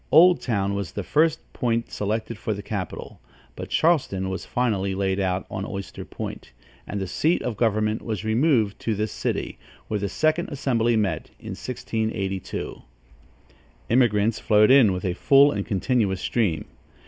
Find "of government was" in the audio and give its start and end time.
7.43-8.25